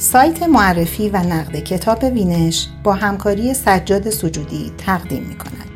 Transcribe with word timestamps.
سایت 0.00 0.42
معرفی 0.42 1.08
و 1.08 1.16
نقد 1.16 1.56
کتاب 1.56 2.04
وینش 2.04 2.68
با 2.82 2.92
همکاری 2.92 3.54
سجاد 3.54 4.10
سجودی 4.10 4.72
تقدیم 4.78 5.22
می 5.22 5.34
کند. 5.34 5.70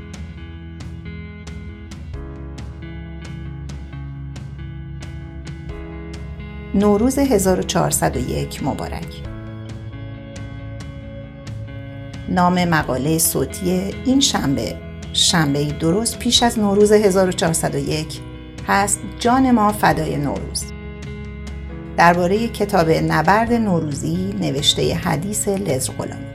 نوروز 6.74 7.18
1401 7.18 8.62
مبارک. 8.62 9.22
نام 12.28 12.64
مقاله 12.64 13.18
صوتی 13.18 13.70
این 14.04 14.20
شنبه. 14.20 14.76
شنبه 15.12 15.64
درست 15.64 16.18
پیش 16.18 16.42
از 16.42 16.58
نوروز 16.58 16.92
1401 16.92 18.20
هست. 18.66 19.00
جان 19.18 19.50
ما 19.50 19.72
فدای 19.72 20.16
نوروز. 20.16 20.71
درباره 21.96 22.48
کتاب 22.48 22.90
نبرد 22.90 23.52
نوروزی 23.52 24.34
نوشته 24.40 24.94
حدیث 24.94 25.48
لزر 25.48 25.92
غلامی 25.92 26.26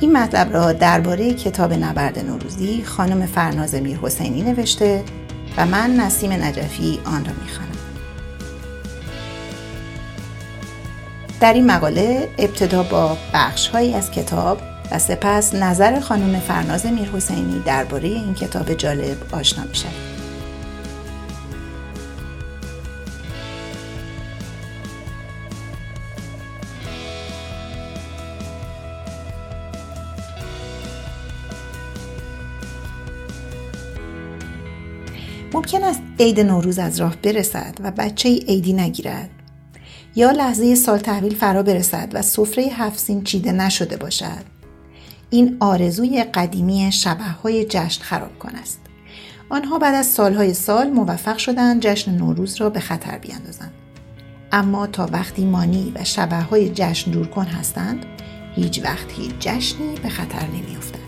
این 0.00 0.12
مطلب 0.12 0.52
را 0.52 0.72
درباره 0.72 1.34
کتاب 1.34 1.72
نبرد 1.72 2.18
نوروزی 2.18 2.82
خانم 2.84 3.26
فرناز 3.26 3.74
میر 3.74 3.98
حسینی 4.02 4.42
نوشته 4.42 5.04
و 5.56 5.66
من 5.66 5.90
نسیم 5.96 6.32
نجفی 6.32 7.00
آن 7.04 7.24
را 7.24 7.32
می‌خوانم. 7.42 7.70
در 11.40 11.52
این 11.52 11.66
مقاله 11.66 12.28
ابتدا 12.38 12.82
با 12.82 13.16
بخشهایی 13.34 13.94
از 13.94 14.10
کتاب 14.10 14.58
و 14.92 14.98
سپس 14.98 15.54
نظر 15.54 16.00
خانم 16.00 16.40
فرناز 16.40 16.86
میر 16.86 17.08
حسینی 17.08 17.62
درباره 17.66 18.08
این 18.08 18.34
کتاب 18.34 18.74
جالب 18.74 19.16
آشنا 19.34 19.64
می‌شوید 19.64 20.09
ممکن 35.54 35.84
است 35.84 36.02
عید 36.18 36.40
نوروز 36.40 36.78
از 36.78 37.00
راه 37.00 37.16
برسد 37.16 37.74
و 37.80 37.90
بچه 37.90 38.28
ای 38.28 38.38
عیدی 38.38 38.72
نگیرد. 38.72 39.30
یا 40.16 40.30
لحظه 40.30 40.74
سال 40.74 40.98
تحویل 40.98 41.34
فرا 41.34 41.62
برسد 41.62 42.10
و 42.12 42.22
سفره 42.22 42.64
هفت 42.64 43.24
چیده 43.24 43.52
نشده 43.52 43.96
باشد. 43.96 44.44
این 45.30 45.56
آرزوی 45.60 46.24
قدیمی 46.24 46.92
شبه 46.92 47.24
های 47.24 47.64
جشن 47.64 48.02
خراب 48.02 48.38
کن 48.38 48.54
است. 48.54 48.80
آنها 49.48 49.78
بعد 49.78 49.94
از 49.94 50.06
سالهای 50.06 50.54
سال 50.54 50.90
موفق 50.90 51.36
شدند 51.36 51.82
جشن 51.82 52.14
نوروز 52.14 52.56
را 52.56 52.70
به 52.70 52.80
خطر 52.80 53.18
بیاندازند. 53.18 53.72
اما 54.52 54.86
تا 54.86 55.08
وقتی 55.12 55.44
مانی 55.44 55.92
و 55.94 56.04
شبه 56.04 56.40
های 56.40 56.68
جشن 56.74 57.10
دور 57.10 57.26
کن 57.26 57.46
هستند 57.46 58.06
هیچ 58.54 58.84
وقت 58.84 59.12
هیچ 59.12 59.32
جشنی 59.40 59.94
به 60.02 60.08
خطر 60.08 60.46
نمیافتند 60.46 60.99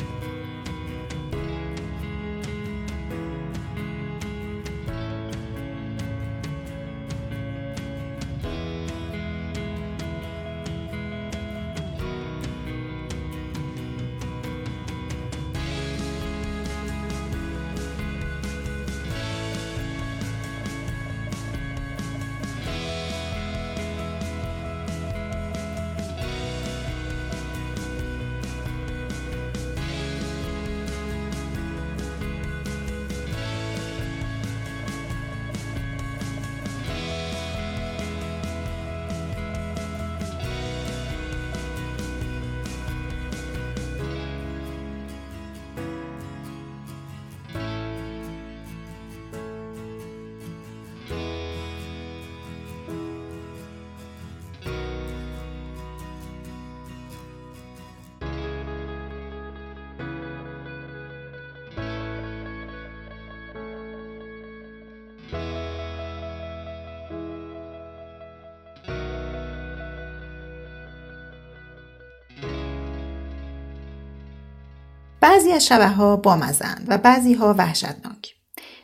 بعضی 75.22 75.52
از 75.52 75.66
شبه 75.66 75.88
ها 75.88 76.16
بامزند 76.16 76.84
و 76.88 76.98
بعضی 76.98 77.34
ها 77.34 77.54
وحشتناک. 77.58 78.34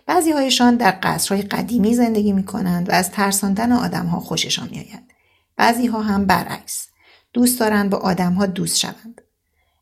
بعضی 0.06 0.32
هایشان 0.32 0.76
در 0.76 0.98
قصرهای 1.02 1.42
قدیمی 1.42 1.94
زندگی 1.94 2.32
می 2.32 2.44
کنند 2.44 2.88
و 2.88 2.92
از 2.92 3.10
ترساندن 3.10 3.72
آدم 3.72 4.06
ها 4.06 4.20
خوششان 4.20 4.68
می 4.70 4.78
آید. 4.78 5.14
بعضی 5.56 5.86
ها 5.86 6.02
هم 6.02 6.26
برعکس. 6.26 6.88
دوست 7.32 7.60
دارند 7.60 7.90
با 7.90 7.98
آدم 7.98 8.32
ها 8.32 8.46
دوست 8.46 8.78
شوند. 8.78 9.20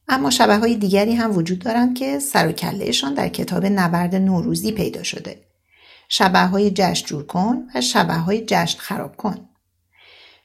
اما 0.08 0.30
شبه 0.30 0.56
های 0.56 0.76
دیگری 0.76 1.14
هم 1.14 1.36
وجود 1.36 1.58
دارند 1.58 1.98
که 1.98 2.18
سر 2.18 2.48
و 2.48 2.52
کلهشان 2.52 3.14
در 3.14 3.28
کتاب 3.28 3.66
نبرد 3.66 4.14
نوروزی 4.14 4.72
پیدا 4.72 5.02
شده. 5.02 5.44
شبه 6.08 6.38
های 6.46 6.70
جشن 6.70 7.06
جور 7.06 7.26
کن 7.26 7.66
و 7.74 7.80
شبه 7.80 8.14
های 8.14 8.44
جشن 8.46 8.78
خراب 8.78 9.16
کن. 9.16 9.48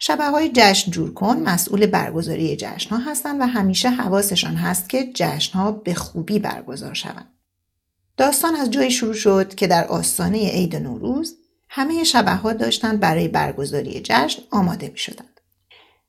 شبه 0.03 0.25
های 0.25 0.51
جشن 0.53 0.91
جور 0.91 1.13
کن 1.13 1.38
مسئول 1.38 1.85
برگزاری 1.85 2.56
جشن 2.56 2.95
ها 2.95 3.12
هستند 3.12 3.41
و 3.41 3.44
همیشه 3.44 3.89
حواسشان 3.89 4.56
هست 4.56 4.89
که 4.89 5.12
جشن 5.13 5.59
ها 5.59 5.72
به 5.72 5.94
خوبی 5.94 6.39
برگزار 6.39 6.94
شوند. 6.94 7.34
داستان 8.17 8.56
از 8.56 8.72
جایی 8.72 8.91
شروع 8.91 9.13
شد 9.13 9.56
که 9.56 9.67
در 9.67 9.88
آستانه 9.88 10.50
عید 10.50 10.75
نوروز 10.75 11.35
همه 11.69 12.03
شبه 12.03 12.31
ها 12.31 12.53
داشتند 12.53 13.00
برای 13.00 13.28
برگزاری 13.28 14.01
جشن 14.03 14.41
آماده 14.51 14.90
می 14.90 14.97
شدند. 14.97 15.40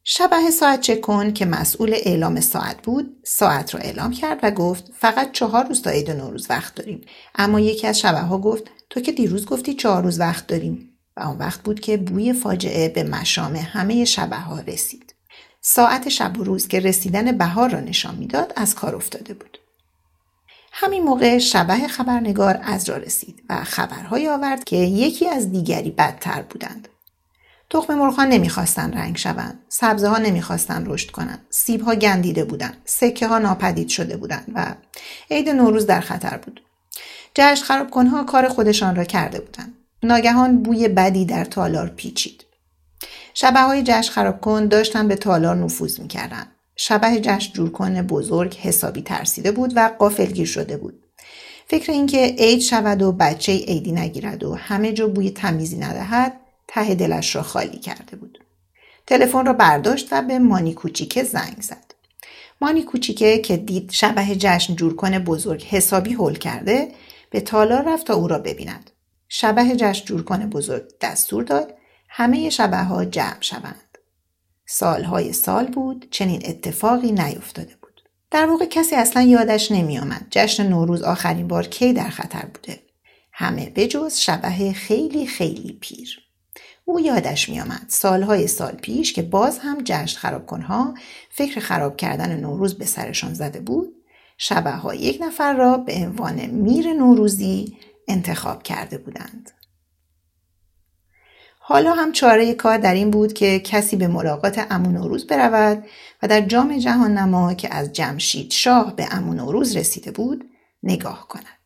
شبه 0.04 0.50
ساعت 0.50 0.81
چکن 0.81 1.32
که 1.32 1.47
مسئول 1.47 1.94
اعلام 1.94 2.41
ساعت 2.41 2.82
بود 2.82 3.16
ساعت 3.25 3.75
را 3.75 3.81
اعلام 3.81 4.12
کرد 4.12 4.38
و 4.42 4.50
گفت 4.50 4.91
فقط 4.98 5.32
چهار 5.32 5.66
روز 5.66 5.82
تا 5.82 5.91
عید 5.91 6.10
نوروز 6.10 6.47
وقت 6.50 6.75
داریم 6.75 7.00
اما 7.34 7.60
یکی 7.60 7.86
از 7.86 7.98
شبه 7.98 8.20
ها 8.20 8.38
گفت 8.38 8.70
تو 8.91 9.00
که 9.00 9.12
دیروز 9.12 9.47
گفتی 9.47 9.75
چهار 9.75 10.02
روز 10.02 10.20
وقت 10.20 10.47
داریم 10.47 10.91
و 11.17 11.21
آن 11.21 11.39
وقت 11.39 11.62
بود 11.62 11.81
که 11.81 11.97
بوی 11.97 12.33
فاجعه 12.33 12.89
به 12.89 13.05
مشام 13.05 13.56
همه 13.56 14.05
شبه 14.05 14.37
ها 14.37 14.61
رسید. 14.61 15.15
ساعت 15.61 16.09
شب 16.09 16.39
و 16.39 16.45
روز 16.45 16.69
که 16.69 16.81
رسیدن 16.81 17.39
بهار 17.39 17.71
را 17.71 17.81
نشان 17.81 18.15
می‌داد 18.15 18.53
از 18.56 18.75
کار 18.75 18.97
افتاده 18.97 19.34
بود. 19.34 19.59
همین 20.73 21.03
موقع 21.03 21.39
شبه 21.39 21.89
خبرنگار 21.89 22.61
از 22.62 22.89
را 22.89 22.97
رسید 22.97 23.43
و 23.49 23.65
خبرهایی 23.65 24.28
آورد 24.28 24.65
که 24.65 24.77
یکی 24.77 25.28
از 25.28 25.53
دیگری 25.53 25.91
بدتر 25.91 26.43
بودند. 26.43 26.89
تخم 27.71 27.94
مرغها 27.94 28.25
نمی‌خواستند 28.25 28.97
رنگ 28.97 29.17
شوند، 29.17 29.59
سبزه 29.69 30.09
ها 30.09 30.19
نمی‌خواستند 30.19 30.89
رشد 30.89 31.11
کنند، 31.11 31.47
سیب 31.50 31.83
ها 31.83 31.94
گندیده 31.94 32.44
بودند، 32.44 32.77
سکه 32.84 33.27
ها 33.29 33.39
ناپدید 33.39 33.89
شده 33.89 34.17
بودند 34.17 34.53
و 34.55 34.75
عید 35.31 35.49
نوروز 35.49 35.87
در 35.87 36.00
خطر 36.00 36.37
بود. 36.37 36.62
جشن 37.35 37.65
خراب 37.65 37.91
کنها 37.91 38.25
کار 38.25 38.49
خودشان 38.49 38.97
را 38.97 39.05
کرده 39.05 39.41
بودند. 39.41 39.75
ناگهان 40.04 40.62
بوی 40.62 40.88
بدی 40.88 41.25
در 41.25 41.44
تالار 41.44 41.88
پیچید. 41.88 42.44
شبه 43.34 43.60
های 43.60 43.82
جشن 43.82 44.12
خراب 44.12 44.40
کن 44.40 44.66
داشتن 44.66 45.08
به 45.08 45.16
تالار 45.16 45.56
نفوذ 45.56 46.00
می‌کردن. 46.00 46.46
شبه 46.76 47.20
جشن 47.20 47.52
جور 47.52 47.70
کن 47.70 48.02
بزرگ 48.02 48.56
حسابی 48.56 49.02
ترسیده 49.02 49.52
بود 49.52 49.72
و 49.76 49.90
قافلگیر 49.99 50.46
شده 50.46 50.76
بود. 50.76 51.02
فکر 51.66 51.93
اینکه 51.93 52.34
عید 52.38 52.60
شود 52.60 53.02
و 53.02 53.12
بچه 53.12 53.52
عیدی 53.52 53.93
نگیرد 53.93 54.44
و 54.44 54.54
همه 54.54 54.93
جا 54.93 55.08
بوی 55.08 55.31
تمیزی 55.31 55.76
ندهد 55.76 56.32
ته 56.69 56.94
دلش 56.94 57.37
را 57.37 57.43
خالی 57.43 57.78
کرده 57.78 58.16
بود. 58.16 58.38
تلفن 59.06 59.46
را 59.46 59.52
برداشت 59.52 60.08
و 60.12 60.22
به 60.22 60.38
مانی 60.38 60.75
کوچیکه 60.75 61.22
زنگ 61.22 61.56
زد. 61.60 61.94
مانی 62.60 62.82
کوچیکه 62.82 63.38
که 63.38 63.56
دید 63.56 63.90
شبه 63.90 64.37
جشن 64.37 64.75
جور 64.76 64.96
کن 64.96 65.19
بزرگ 65.19 65.64
حسابی 65.64 66.12
هول 66.12 66.38
کرده 66.38 66.88
به 67.31 67.40
تالار 67.40 67.93
رفت 67.93 68.06
تا 68.06 68.14
او 68.14 68.28
را 68.28 68.38
ببیند. 68.38 68.90
شبه 69.34 69.76
جشن 69.76 70.05
جور 70.05 70.23
کنه 70.23 70.46
بزرگ 70.46 70.82
دستور 71.00 71.44
داد 71.44 71.75
همه 72.08 72.50
شبه 72.50 72.76
ها 72.76 73.05
جمع 73.05 73.40
شوند. 73.40 73.99
سالهای 74.67 75.32
سال 75.32 75.67
بود 75.67 76.08
چنین 76.11 76.43
اتفاقی 76.44 77.12
نیفتاده 77.12 77.76
بود. 77.82 78.00
در 78.31 78.46
واقع 78.46 78.64
کسی 78.64 78.94
اصلا 78.96 79.23
یادش 79.23 79.73
نمی 79.73 79.99
آمد. 79.99 80.26
جشن 80.31 80.69
نوروز 80.69 81.02
آخرین 81.02 81.49
بار 81.49 81.67
کی 81.67 81.93
در 81.93 82.08
خطر 82.08 82.46
بوده. 82.55 82.81
همه 83.32 83.73
بجز 83.76 84.17
شبه 84.17 84.73
خیلی 84.73 85.26
خیلی 85.26 85.79
پیر. 85.81 86.19
او 86.84 87.00
یادش 87.00 87.49
میآمد 87.49 87.84
سالهای 87.88 88.46
سال 88.46 88.73
پیش 88.73 89.12
که 89.12 89.23
باز 89.23 89.58
هم 89.58 89.79
جشن 89.84 90.19
خرابکنها 90.19 90.94
فکر 91.31 91.61
خراب 91.61 91.96
کردن 91.96 92.40
نوروز 92.40 92.79
به 92.79 92.84
سرشان 92.84 93.34
زده 93.34 93.61
بود 93.61 93.94
شبه 94.38 94.96
یک 94.96 95.19
نفر 95.20 95.52
را 95.52 95.76
به 95.76 95.94
عنوان 95.94 96.46
میر 96.46 96.93
نوروزی 96.93 97.76
انتخاب 98.12 98.62
کرده 98.62 98.99
بودند. 98.99 99.50
حالا 101.59 101.93
هم 101.93 102.12
چاره 102.12 102.55
کار 102.55 102.79
در 102.79 102.94
این 102.94 103.11
بود 103.11 103.32
که 103.32 103.61
کسی 103.61 103.97
به 103.97 104.09
ملاقات 104.09 104.67
امون 104.70 104.94
نوروز 104.94 105.26
برود 105.26 105.85
و 106.23 106.29
در 106.29 106.41
جام 106.41 106.79
جهان 106.79 107.19
نما 107.19 107.55
که 107.55 107.75
از 107.75 107.93
جمشید 107.93 108.53
شاه 108.53 108.97
به 108.97 109.09
امون 109.11 109.37
نوروز 109.37 109.76
رسیده 109.76 110.11
بود 110.11 110.44
نگاه 110.82 111.29
کند. 111.29 111.59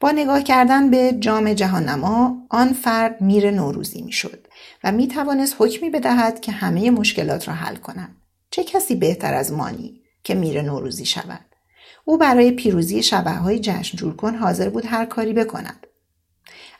با 0.00 0.10
نگاه 0.10 0.42
کردن 0.42 0.90
به 0.90 1.12
جام 1.20 1.52
جهان 1.52 1.88
نما 1.88 2.36
آن 2.50 2.72
فرد 2.72 3.22
میر 3.22 3.50
نوروزی 3.50 4.02
می‌شد 4.02 4.46
و 4.84 4.92
می 4.92 5.08
توانست 5.08 5.56
حکمی 5.58 5.90
بدهد 5.90 6.40
که 6.40 6.52
همه 6.52 6.90
مشکلات 6.90 7.48
را 7.48 7.54
حل 7.54 7.76
کند. 7.76 8.16
چه 8.50 8.64
کسی 8.64 8.94
بهتر 8.94 9.34
از 9.34 9.52
مانی 9.52 10.00
که 10.24 10.34
میر 10.34 10.62
نوروزی 10.62 11.06
شود؟ 11.06 11.55
او 12.04 12.18
برای 12.18 12.50
پیروزی 12.50 13.02
شبه 13.02 13.30
های 13.30 13.58
جشن 13.58 13.98
جور 13.98 14.16
کن 14.16 14.34
حاضر 14.34 14.68
بود 14.68 14.86
هر 14.86 15.04
کاری 15.04 15.32
بکند. 15.32 15.86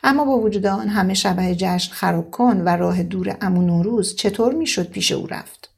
اما 0.03 0.25
با 0.25 0.39
وجود 0.39 0.65
آن 0.65 0.87
همه 0.87 1.13
شبه 1.13 1.55
جشن 1.55 1.93
خراب 1.93 2.31
کن 2.31 2.61
و 2.65 2.69
راه 2.69 3.03
دور 3.03 3.37
امون 3.41 3.65
نوروز 3.65 4.15
چطور 4.15 4.53
می‌شد 4.53 4.89
پیش 4.89 5.11
او 5.11 5.27
رفت؟ 5.27 5.69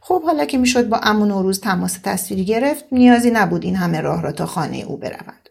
خب 0.00 0.22
حالا 0.22 0.44
که 0.44 0.58
می‌شد 0.58 0.88
با 0.88 1.00
امون 1.02 1.28
نوروز 1.28 1.60
تماس 1.60 1.98
تصویری 2.04 2.44
گرفت 2.44 2.84
نیازی 2.92 3.30
نبود 3.30 3.64
این 3.64 3.76
همه 3.76 4.00
راه 4.00 4.22
را 4.22 4.32
تا 4.32 4.46
خانه 4.46 4.76
او 4.76 4.96
بروند. 4.96 5.48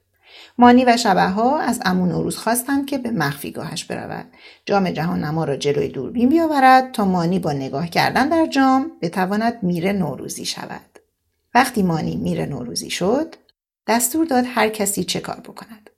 مانی 0.58 0.86
و 0.86 0.98
شبه 0.98 1.30
ها 1.30 1.60
از 1.60 1.80
امون 1.86 2.10
نوروز 2.10 2.38
خواستند 2.38 2.86
که 2.86 2.98
به 2.98 3.12
مخفیگاهش 3.12 3.84
برود. 3.84 4.26
جام 4.66 4.90
جهان 4.90 5.24
نما 5.24 5.44
را 5.44 5.56
جلوی 5.56 5.88
دوربین 5.88 6.30
بیاورد 6.30 6.92
تا 6.92 7.06
مانی 7.06 7.40
با 7.40 7.52
نگاه 7.52 7.88
کردن 7.88 8.30
در 8.30 8.46
جام 8.46 8.92
بتواند 9.02 9.60
میر 9.62 9.92
نوروزی 9.92 10.46
شود. 10.46 10.91
وقتی 11.54 11.84
مانی 11.84 12.16
میر 12.16 12.46
نوروزی 12.46 12.90
شد 12.90 13.36
دستور 13.88 14.26
داد 14.26 14.44
هر 14.48 14.70
کسی 14.70 15.04
چه 15.04 15.20
کار 15.20 15.40
بکند. 15.40 15.90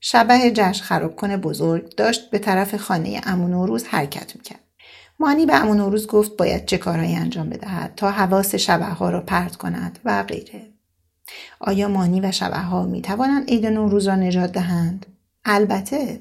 شبه 0.00 0.50
جشن 0.50 0.84
خراب 0.84 1.16
کنه 1.16 1.36
بزرگ 1.36 1.94
داشت 1.96 2.30
به 2.30 2.38
طرف 2.38 2.76
خانه 2.76 3.20
امون 3.24 3.50
نوروز 3.50 3.84
حرکت 3.84 4.36
می‌کرد. 4.36 4.60
مانی 5.18 5.46
به 5.46 5.56
امون 5.56 5.76
نوروز 5.76 6.06
گفت 6.06 6.36
باید 6.36 6.66
چه 6.66 6.78
کارهایی 6.78 7.14
انجام 7.14 7.48
بدهد 7.48 7.92
تا 7.96 8.10
حواس 8.10 8.54
شبه 8.54 8.84
ها 8.84 9.10
را 9.10 9.20
پرت 9.20 9.56
کند 9.56 9.98
و 10.04 10.22
غیره. 10.22 10.62
آیا 11.60 11.88
مانی 11.88 12.20
و 12.20 12.32
شبه 12.32 12.58
ها 12.58 12.86
می 12.86 13.02
توانند 13.02 13.48
عید 13.48 13.66
نوروز 13.66 14.08
را 14.08 14.14
نجات 14.14 14.52
دهند؟ 14.52 15.06
البته 15.44 16.20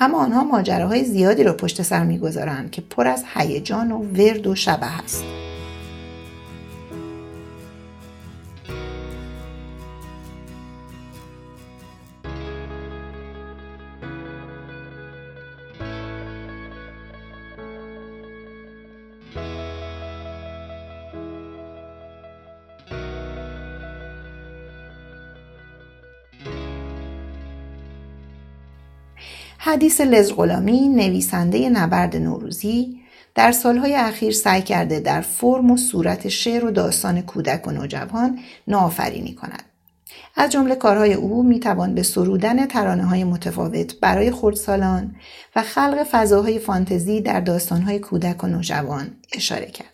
اما 0.00 0.24
آنها 0.24 0.44
ماجراهای 0.44 1.04
زیادی 1.04 1.44
را 1.44 1.52
پشت 1.52 1.82
سر 1.82 2.04
می‌گذارند 2.04 2.70
که 2.70 2.80
پر 2.80 3.06
از 3.06 3.24
هیجان 3.34 3.92
و 3.92 3.98
ورد 3.98 4.46
و 4.46 4.54
شبه 4.54 5.02
است. 5.02 5.24
حدیث 29.66 30.00
لزغلامی 30.00 30.88
نویسنده 30.88 31.68
نبرد 31.68 32.16
نوروزی 32.16 33.00
در 33.34 33.52
سالهای 33.52 33.94
اخیر 33.94 34.32
سعی 34.32 34.62
کرده 34.62 35.00
در 35.00 35.20
فرم 35.20 35.70
و 35.70 35.76
صورت 35.76 36.28
شعر 36.28 36.64
و 36.64 36.70
داستان 36.70 37.22
کودک 37.22 37.66
و 37.66 37.70
نوجوان 37.70 38.38
نوآفرینی 38.68 39.34
کند. 39.34 39.62
از 40.36 40.52
جمله 40.52 40.74
کارهای 40.74 41.14
او 41.14 41.42
می‌توان 41.42 41.94
به 41.94 42.02
سرودن 42.02 42.66
ترانه 42.66 43.04
های 43.04 43.24
متفاوت 43.24 44.00
برای 44.00 44.30
خردسالان 44.30 45.16
و 45.56 45.62
خلق 45.62 46.06
فضاهای 46.10 46.58
فانتزی 46.58 47.20
در 47.20 47.40
داستانهای 47.40 47.98
کودک 47.98 48.44
و 48.44 48.46
نوجوان 48.46 49.10
اشاره 49.32 49.66
کرد. 49.66 49.92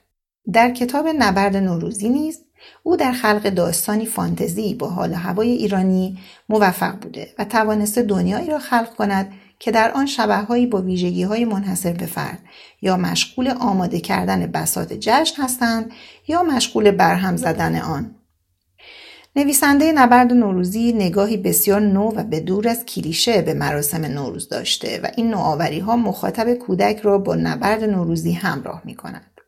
در 0.52 0.70
کتاب 0.70 1.08
نبرد 1.18 1.56
نوروزی 1.56 2.08
نیز 2.08 2.38
او 2.82 2.96
در 2.96 3.12
خلق 3.12 3.48
داستانی 3.48 4.06
فانتزی 4.06 4.74
با 4.74 4.88
حال 4.88 5.12
هوای 5.12 5.50
ایرانی 5.50 6.18
موفق 6.48 6.96
بوده 7.00 7.28
و 7.38 7.44
توانسته 7.44 8.02
دنیایی 8.02 8.50
را 8.50 8.58
خلق 8.58 8.94
کند 8.94 9.32
که 9.60 9.70
در 9.70 9.90
آن 9.90 10.06
شبههایی 10.06 10.66
با 10.66 10.82
ویژگی 10.82 11.22
های 11.22 11.44
منحصر 11.44 11.92
به 11.92 12.06
فرد 12.06 12.38
یا 12.82 12.96
مشغول 12.96 13.48
آماده 13.48 14.00
کردن 14.00 14.46
بسات 14.46 14.92
جشن 14.92 15.42
هستند 15.42 15.90
یا 16.28 16.42
مشغول 16.42 16.90
برهم 16.90 17.36
زدن 17.36 17.80
آن. 17.80 18.14
نویسنده 19.36 19.92
نبرد 19.92 20.32
نوروزی 20.32 20.92
نگاهی 20.92 21.36
بسیار 21.36 21.80
نو 21.80 22.12
و 22.16 22.24
به 22.24 22.40
دور 22.40 22.68
از 22.68 22.84
کلیشه 22.84 23.42
به 23.42 23.54
مراسم 23.54 24.04
نوروز 24.04 24.48
داشته 24.48 25.00
و 25.02 25.08
این 25.16 25.30
نوآوری 25.30 25.78
ها 25.78 25.96
مخاطب 25.96 26.54
کودک 26.54 27.00
را 27.02 27.18
با 27.18 27.34
نبرد 27.34 27.84
نوروزی 27.84 28.32
همراه 28.32 28.82
می 28.84 28.94
کند. 28.94 29.40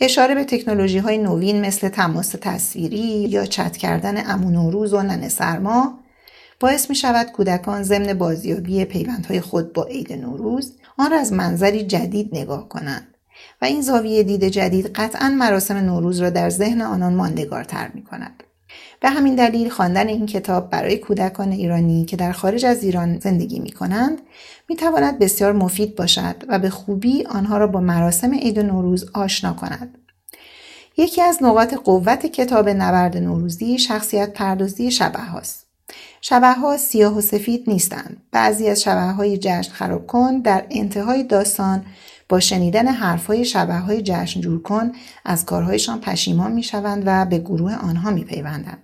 اشاره 0.00 0.34
به 0.34 0.44
تکنولوژی 0.44 0.98
های 0.98 1.18
نوین 1.18 1.60
مثل 1.60 1.88
تماس 1.88 2.28
تصویری 2.40 3.28
یا 3.28 3.46
چت 3.46 3.76
کردن 3.76 4.30
امون 4.30 4.52
نوروز 4.52 4.92
و 4.92 5.02
نن 5.02 5.28
سرما 5.28 5.99
باعث 6.60 6.90
می 6.90 6.96
شود 6.96 7.26
کودکان 7.26 7.82
ضمن 7.82 8.14
بازیابی 8.14 8.84
پیوندهای 8.84 9.40
خود 9.40 9.72
با 9.72 9.84
عید 9.84 10.12
نوروز 10.12 10.72
آن 10.98 11.10
را 11.10 11.18
از 11.18 11.32
منظری 11.32 11.82
جدید 11.82 12.28
نگاه 12.32 12.68
کنند 12.68 13.14
و 13.62 13.64
این 13.64 13.82
زاویه 13.82 14.22
دید 14.22 14.44
جدید 14.44 14.86
قطعا 14.86 15.28
مراسم 15.28 15.76
نوروز 15.76 16.20
را 16.20 16.30
در 16.30 16.50
ذهن 16.50 16.80
آنان 16.80 17.14
ماندگارتر 17.14 17.90
می 17.94 18.02
کند. 18.02 18.42
به 19.00 19.08
همین 19.08 19.34
دلیل 19.34 19.68
خواندن 19.68 20.08
این 20.08 20.26
کتاب 20.26 20.70
برای 20.70 20.98
کودکان 20.98 21.52
ایرانی 21.52 22.04
که 22.04 22.16
در 22.16 22.32
خارج 22.32 22.64
از 22.64 22.84
ایران 22.84 23.18
زندگی 23.18 23.60
می 23.60 23.70
کنند 23.70 24.20
می 24.68 24.76
تواند 24.76 25.18
بسیار 25.18 25.52
مفید 25.52 25.96
باشد 25.96 26.44
و 26.48 26.58
به 26.58 26.70
خوبی 26.70 27.26
آنها 27.26 27.58
را 27.58 27.66
با 27.66 27.80
مراسم 27.80 28.34
عید 28.34 28.58
نوروز 28.58 29.10
آشنا 29.14 29.52
کند. 29.52 29.98
یکی 30.96 31.22
از 31.22 31.42
نقاط 31.42 31.74
قوت 31.74 32.26
کتاب 32.26 32.68
نبرد 32.68 33.16
نوروزی 33.16 33.78
شخصیت 33.78 34.32
پردازی 34.32 34.90
شبه 34.90 35.20
هاست. 35.20 35.69
شبه 36.20 36.52
ها 36.52 36.76
سیاه 36.76 37.18
و 37.18 37.20
سفید 37.20 37.64
نیستند. 37.66 38.22
بعضی 38.32 38.68
از 38.68 38.82
شبه 38.82 39.00
های 39.00 39.38
جشن 39.38 39.72
خراب 39.72 40.06
کن 40.06 40.40
در 40.40 40.66
انتهای 40.70 41.22
داستان 41.22 41.86
با 42.28 42.40
شنیدن 42.40 42.88
حرف 42.88 43.26
های 43.26 43.44
شبه 43.44 43.74
های 43.74 44.02
جشن 44.02 44.40
جور 44.40 44.62
کن 44.62 44.92
از 45.24 45.46
کارهایشان 45.46 46.00
پشیمان 46.00 46.52
می 46.52 46.62
شوند 46.62 47.02
و 47.06 47.24
به 47.24 47.38
گروه 47.38 47.74
آنها 47.74 48.10
می 48.10 48.24
پیوندند. 48.24 48.82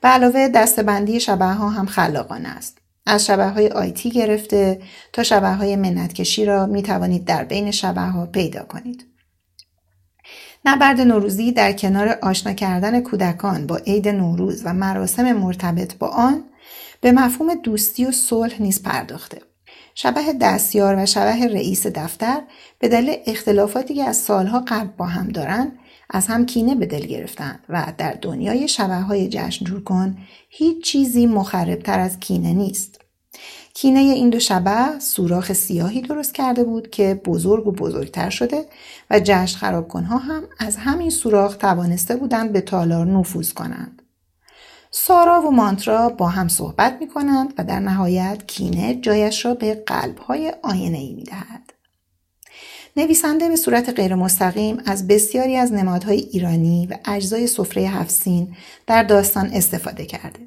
به 0.00 0.08
علاوه 0.08 0.48
دستبندی 0.48 1.20
شبه 1.20 1.44
ها 1.44 1.68
هم 1.68 1.86
خلاقانه 1.86 2.48
است. 2.48 2.78
از 3.06 3.26
شبه 3.26 3.48
های 3.48 3.68
آیتی 3.68 4.10
گرفته 4.10 4.80
تا 5.12 5.22
شبه 5.22 5.48
های 5.48 5.76
منتکشی 5.76 6.44
را 6.44 6.66
می 6.66 6.82
توانید 6.82 7.24
در 7.24 7.44
بین 7.44 7.70
شبه 7.70 8.00
ها 8.00 8.26
پیدا 8.26 8.62
کنید. 8.62 9.06
نبرد 10.64 11.00
نوروزی 11.00 11.52
در 11.52 11.72
کنار 11.72 12.18
آشنا 12.22 12.52
کردن 12.52 13.00
کودکان 13.00 13.66
با 13.66 13.76
عید 13.76 14.08
نوروز 14.08 14.62
و 14.64 14.74
مراسم 14.74 15.32
مرتبط 15.32 15.98
با 15.98 16.08
آن 16.08 16.44
به 17.04 17.12
مفهوم 17.12 17.54
دوستی 17.54 18.04
و 18.04 18.12
صلح 18.12 18.62
نیز 18.62 18.82
پرداخته. 18.82 19.38
شبه 19.94 20.32
دستیار 20.40 21.02
و 21.02 21.06
شبه 21.06 21.46
رئیس 21.46 21.86
دفتر 21.86 22.42
به 22.78 22.88
دلیل 22.88 23.16
اختلافاتی 23.26 23.94
که 23.94 24.04
از 24.04 24.16
سالها 24.16 24.64
قبل 24.68 24.88
با 24.96 25.06
هم 25.06 25.28
دارند 25.28 25.78
از 26.10 26.26
هم 26.26 26.46
کینه 26.46 26.74
به 26.74 26.86
دل 26.86 27.06
گرفتند 27.06 27.64
و 27.68 27.92
در 27.98 28.18
دنیای 28.22 28.68
شبه 28.68 28.94
های 28.94 29.28
جشن 29.28 29.64
جور 29.64 29.84
کن 29.84 30.16
هیچ 30.48 30.84
چیزی 30.84 31.26
مخربتر 31.26 32.00
از 32.00 32.20
کینه 32.20 32.52
نیست. 32.52 33.00
کینه 33.74 34.00
این 34.00 34.30
دو 34.30 34.38
شبه 34.38 34.98
سوراخ 34.98 35.52
سیاهی 35.52 36.02
درست 36.02 36.34
کرده 36.34 36.64
بود 36.64 36.90
که 36.90 37.20
بزرگ 37.24 37.66
و 37.66 37.72
بزرگتر 37.72 38.30
شده 38.30 38.66
و 39.10 39.20
جشن 39.24 39.58
خراب 39.58 39.88
کنها 39.88 40.18
هم 40.18 40.42
از 40.58 40.76
همین 40.76 41.10
سوراخ 41.10 41.56
توانسته 41.56 42.16
بودند 42.16 42.52
به 42.52 42.60
تالار 42.60 43.06
نفوذ 43.06 43.52
کنند. 43.52 44.03
سارا 44.96 45.42
و 45.42 45.50
مانترا 45.50 46.08
با 46.08 46.28
هم 46.28 46.48
صحبت 46.48 46.96
می 47.00 47.08
کنند 47.08 47.54
و 47.58 47.64
در 47.64 47.80
نهایت 47.80 48.42
کینه 48.46 48.94
جایش 48.94 49.44
را 49.44 49.54
به 49.54 49.74
قلب 49.74 50.18
های 50.18 50.52
آینه 50.62 50.98
ای 50.98 51.14
می 51.14 51.24
دهد. 51.24 51.72
نویسنده 52.96 53.48
به 53.48 53.56
صورت 53.56 53.90
غیر 53.90 54.14
مستقیم 54.14 54.82
از 54.86 55.06
بسیاری 55.08 55.56
از 55.56 55.72
نمادهای 55.72 56.18
ایرانی 56.18 56.86
و 56.86 56.96
اجزای 57.04 57.46
سفره 57.46 57.82
هفسین 57.82 58.56
در 58.86 59.02
داستان 59.02 59.50
استفاده 59.52 60.04
کرده. 60.04 60.40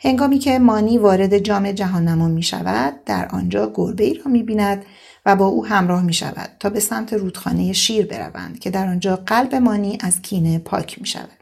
هنگامی 0.00 0.38
که 0.38 0.58
مانی 0.58 0.98
وارد 0.98 1.38
جام 1.38 1.72
جهاننما 1.72 2.28
می 2.28 2.42
شود 2.42 3.04
در 3.04 3.28
آنجا 3.28 3.72
گربه 3.74 4.04
ای 4.04 4.14
را 4.14 4.30
می 4.30 4.42
بیند 4.42 4.84
و 5.26 5.36
با 5.36 5.46
او 5.46 5.66
همراه 5.66 6.02
می 6.02 6.14
شود 6.14 6.50
تا 6.60 6.70
به 6.70 6.80
سمت 6.80 7.12
رودخانه 7.12 7.72
شیر 7.72 8.06
بروند 8.06 8.58
که 8.58 8.70
در 8.70 8.86
آنجا 8.86 9.16
قلب 9.16 9.54
مانی 9.54 9.98
از 10.00 10.22
کینه 10.22 10.58
پاک 10.58 11.00
می 11.00 11.06
شود. 11.06 11.37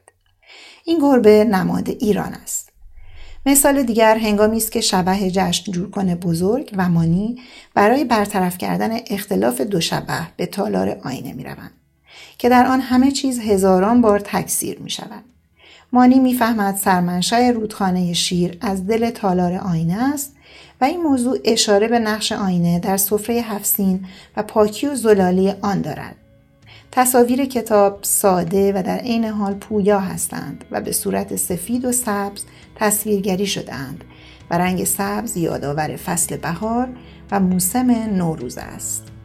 این 0.89 0.99
گربه 0.99 1.45
نماد 1.45 1.89
ایران 1.89 2.35
است. 2.35 2.69
مثال 3.47 3.83
دیگر 3.83 4.19
هنگامی 4.19 4.57
است 4.57 4.73
که 4.73 4.81
شبه 4.81 5.31
جشن 5.31 5.73
جورکن 5.73 6.15
بزرگ 6.15 6.71
و 6.77 6.89
مانی 6.89 7.41
برای 7.75 8.05
برطرف 8.05 8.59
کردن 8.59 8.91
اختلاف 9.07 9.61
دو 9.61 9.81
شبه 9.81 10.27
به 10.37 10.47
تالار 10.47 11.01
آینه 11.05 11.33
می 11.33 11.45
روند 11.45 11.71
که 12.39 12.49
در 12.49 12.67
آن 12.67 12.81
همه 12.81 13.11
چیز 13.11 13.41
هزاران 13.41 14.01
بار 14.01 14.21
تکثیر 14.21 14.79
می 14.79 14.91
شود. 14.91 15.25
مانی 15.93 16.19
می‌فهمد 16.19 16.77
سرمنشأ 16.77 17.51
رودخانه 17.51 18.13
شیر 18.13 18.59
از 18.61 18.87
دل 18.87 19.11
تالار 19.11 19.53
آینه 19.53 20.15
است 20.15 20.37
و 20.81 20.85
این 20.85 21.03
موضوع 21.03 21.39
اشاره 21.45 21.89
به 21.89 21.99
نقش 21.99 22.33
آینه 22.33 22.79
در 22.79 22.97
سفره 22.97 23.35
هفسین 23.35 24.05
و 24.37 24.43
پاکی 24.43 24.87
و 24.87 24.95
زلالی 24.95 25.51
آن 25.63 25.81
دارد. 25.81 26.17
تصاویر 26.93 27.45
کتاب 27.45 27.99
ساده 28.03 28.73
و 28.73 28.83
در 28.83 28.99
عین 28.99 29.25
حال 29.25 29.55
پویا 29.55 30.01
هستند 30.01 30.65
و 30.71 30.81
به 30.81 30.93
صورت 30.93 31.37
سفید 31.37 31.85
و 31.85 31.93
سبز 31.93 32.45
تصویرگری 32.75 33.47
شدهاند 33.47 34.05
و 34.51 34.59
رنگ 34.59 34.85
سبز 34.85 35.37
یادآور 35.37 35.97
فصل 35.97 36.37
بهار 36.37 36.89
و 37.31 37.41
موسم 37.41 37.91
نوروز 37.91 38.59
است. 38.59 39.16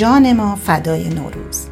جان 0.00 0.32
ما 0.32 0.56
فدای 0.56 1.08
نوروز. 1.08 1.66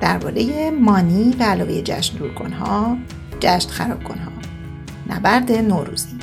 درباره 0.00 0.70
مانی 0.70 1.34
به 1.38 1.44
علاوه 1.44 1.82
جشن 1.82 2.18
دور 2.18 2.34
کنها 2.34 2.98
جشن 3.40 3.68
خراب 3.68 4.04
کنها 4.04 4.32
نبرد 5.10 5.52
نوروزی. 5.52 6.18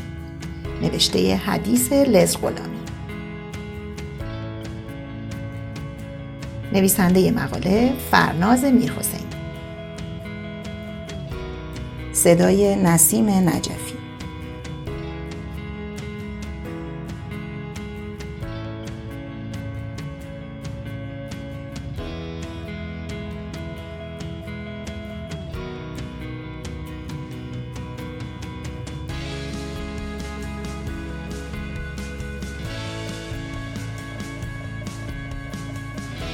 نوشته 0.81 1.35
حدیث 1.35 1.91
لز 1.91 2.37
غلامی. 2.37 2.79
نویسنده 6.73 7.31
مقاله 7.31 7.93
فرناز 8.11 8.63
میرحسین. 8.63 9.27
صدای 12.13 12.75
نسیم 12.75 13.29
نجفی 13.29 13.84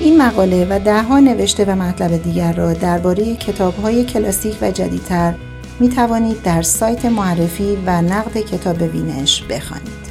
این 0.01 0.22
مقاله 0.22 0.67
و 0.70 0.79
دهها 0.79 1.20
نوشته 1.20 1.65
و 1.65 1.75
مطلب 1.75 2.24
دیگر 2.24 2.53
را 2.53 2.74
درباره 2.74 3.36
کتابهای 3.36 4.03
کلاسیک 4.05 4.58
و 4.62 4.72
جدیدتر 4.72 5.34
می 5.79 5.89
توانید 5.89 6.41
در 6.41 6.62
سایت 6.62 7.05
معرفی 7.05 7.77
و 7.86 8.01
نقد 8.01 8.38
کتاب 8.38 8.81
وینش 8.81 9.43
بخوانید. 9.43 10.11